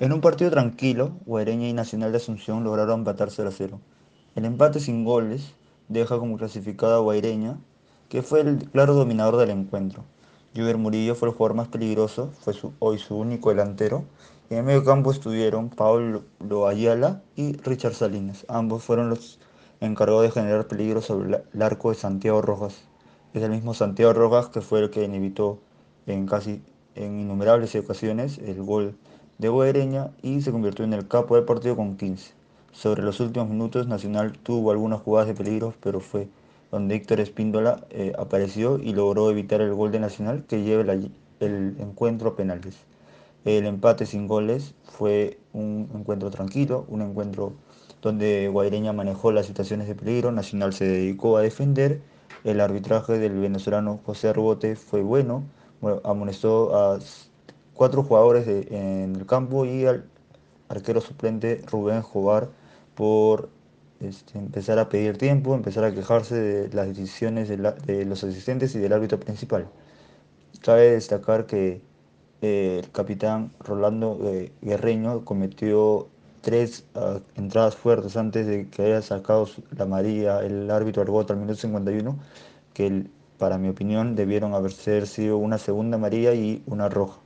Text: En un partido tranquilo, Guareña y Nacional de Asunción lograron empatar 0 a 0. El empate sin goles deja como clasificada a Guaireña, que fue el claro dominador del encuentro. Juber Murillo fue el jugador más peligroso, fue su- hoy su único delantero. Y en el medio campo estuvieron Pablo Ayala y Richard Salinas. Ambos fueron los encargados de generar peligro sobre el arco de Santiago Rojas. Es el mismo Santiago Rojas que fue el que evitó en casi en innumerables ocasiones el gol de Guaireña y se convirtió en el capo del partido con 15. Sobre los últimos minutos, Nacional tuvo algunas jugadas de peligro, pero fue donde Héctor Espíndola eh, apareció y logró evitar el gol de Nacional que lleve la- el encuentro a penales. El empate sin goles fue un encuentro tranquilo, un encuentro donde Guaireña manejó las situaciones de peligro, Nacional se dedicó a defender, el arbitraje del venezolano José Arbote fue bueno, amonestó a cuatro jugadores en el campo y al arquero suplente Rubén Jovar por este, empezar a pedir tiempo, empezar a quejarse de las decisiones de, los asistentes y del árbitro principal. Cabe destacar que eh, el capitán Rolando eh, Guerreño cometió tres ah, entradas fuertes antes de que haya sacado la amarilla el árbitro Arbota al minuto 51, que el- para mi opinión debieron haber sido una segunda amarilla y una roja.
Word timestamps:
En 0.00 0.12
un 0.12 0.20
partido 0.20 0.50
tranquilo, 0.50 1.12
Guareña 1.26 1.68
y 1.68 1.72
Nacional 1.72 2.12
de 2.12 2.18
Asunción 2.18 2.62
lograron 2.62 3.00
empatar 3.00 3.30
0 3.30 3.48
a 3.48 3.52
0. 3.52 3.80
El 4.36 4.44
empate 4.44 4.78
sin 4.80 5.04
goles 5.04 5.54
deja 5.88 6.18
como 6.18 6.36
clasificada 6.36 6.96
a 6.96 7.00
Guaireña, 7.00 7.58
que 8.08 8.22
fue 8.22 8.40
el 8.42 8.58
claro 8.70 8.94
dominador 8.94 9.36
del 9.36 9.50
encuentro. 9.50 10.04
Juber 10.54 10.78
Murillo 10.78 11.14
fue 11.14 11.28
el 11.28 11.34
jugador 11.34 11.56
más 11.56 11.68
peligroso, 11.68 12.30
fue 12.40 12.52
su- 12.54 12.72
hoy 12.78 12.98
su 12.98 13.16
único 13.16 13.50
delantero. 13.50 14.04
Y 14.48 14.54
en 14.54 14.60
el 14.60 14.64
medio 14.66 14.84
campo 14.84 15.10
estuvieron 15.10 15.68
Pablo 15.68 16.22
Ayala 16.68 17.22
y 17.36 17.56
Richard 17.56 17.94
Salinas. 17.94 18.46
Ambos 18.48 18.84
fueron 18.84 19.10
los 19.10 19.40
encargados 19.80 20.22
de 20.22 20.30
generar 20.30 20.68
peligro 20.68 21.02
sobre 21.02 21.42
el 21.52 21.62
arco 21.62 21.90
de 21.90 21.96
Santiago 21.96 22.40
Rojas. 22.40 22.82
Es 23.34 23.42
el 23.42 23.50
mismo 23.50 23.74
Santiago 23.74 24.12
Rojas 24.12 24.48
que 24.48 24.60
fue 24.60 24.80
el 24.80 24.90
que 24.90 25.04
evitó 25.04 25.58
en 26.06 26.26
casi 26.26 26.62
en 26.94 27.20
innumerables 27.20 27.74
ocasiones 27.74 28.38
el 28.38 28.62
gol 28.62 28.96
de 29.38 29.48
Guaireña 29.48 30.10
y 30.22 30.40
se 30.42 30.52
convirtió 30.52 30.84
en 30.84 30.92
el 30.92 31.08
capo 31.08 31.36
del 31.36 31.44
partido 31.44 31.76
con 31.76 31.96
15. 31.96 32.32
Sobre 32.72 33.02
los 33.02 33.20
últimos 33.20 33.48
minutos, 33.48 33.86
Nacional 33.88 34.32
tuvo 34.38 34.70
algunas 34.70 35.00
jugadas 35.00 35.28
de 35.28 35.34
peligro, 35.34 35.74
pero 35.80 36.00
fue 36.00 36.28
donde 36.70 36.94
Héctor 36.96 37.20
Espíndola 37.20 37.84
eh, 37.90 38.12
apareció 38.18 38.78
y 38.78 38.92
logró 38.92 39.30
evitar 39.30 39.60
el 39.60 39.74
gol 39.74 39.90
de 39.90 40.00
Nacional 40.00 40.44
que 40.46 40.62
lleve 40.62 40.84
la- 40.84 40.94
el 41.40 41.76
encuentro 41.80 42.30
a 42.30 42.36
penales. 42.36 42.76
El 43.44 43.66
empate 43.66 44.06
sin 44.06 44.26
goles 44.28 44.74
fue 44.84 45.38
un 45.52 45.88
encuentro 45.94 46.30
tranquilo, 46.30 46.84
un 46.88 47.02
encuentro 47.02 47.52
donde 48.02 48.48
Guaireña 48.48 48.92
manejó 48.92 49.32
las 49.32 49.46
situaciones 49.46 49.88
de 49.88 49.94
peligro, 49.94 50.30
Nacional 50.32 50.72
se 50.72 50.86
dedicó 50.86 51.36
a 51.36 51.42
defender, 51.42 52.00
el 52.44 52.60
arbitraje 52.60 53.18
del 53.18 53.32
venezolano 53.40 54.00
José 54.04 54.28
Arbote 54.28 54.76
fue 54.76 55.02
bueno, 55.02 55.44
amonestó 56.04 56.76
a 56.76 56.98
cuatro 57.78 58.02
jugadores 58.02 58.46
en 58.48 59.16
el 59.16 59.26
campo 59.26 59.64
y 59.64 59.86
al 59.86 60.04
arquero 60.68 61.00
suplente 61.00 61.62
Rubén 61.70 62.02
Jovar 62.02 62.50
por 62.96 63.50
este, 64.00 64.38
empezar 64.38 64.78
a 64.80 64.88
pedir 64.88 65.16
tiempo, 65.18 65.54
empezar 65.54 65.84
a 65.84 65.94
quejarse 65.94 66.34
de 66.36 66.74
las 66.74 66.88
decisiones 66.88 67.48
de, 67.48 68.04
los 68.04 68.24
asistentes 68.24 68.74
y 68.74 68.80
del 68.80 68.92
árbitro 68.92 69.20
principal. 69.20 69.68
Cabe 70.62 70.92
destacar 70.92 71.46
que 71.46 71.80
eh, 72.42 72.80
el 72.84 72.90
capitán 72.92 73.52
Rolando 73.60 74.18
eh, 74.24 74.52
Guerreño 74.62 75.24
cometió 75.24 76.08
tres 76.42 76.84
ah, 76.96 77.20
entradas 77.36 77.76
fuertes 77.76 78.16
antes 78.16 78.46
de 78.46 78.68
que 78.68 78.82
haya 78.82 79.02
sacado 79.02 79.48
la 79.76 79.84
amarilla 79.84 80.40
el 80.44 80.70
árbitro 80.70 81.02
Arbota 81.02 81.32
al 81.34 81.40
minuto 81.40 81.60
51, 81.60 82.18
que 82.74 82.86
el- 82.88 83.10
para 83.38 83.58
mi 83.58 83.68
opinión 83.68 84.16
debieron 84.16 84.54
haber 84.54 84.72
sido 84.72 85.38
una 85.38 85.58
segunda 85.58 85.96
amarilla 85.96 86.34
y 86.34 86.62
una 86.66 86.88
roja. 86.88 87.20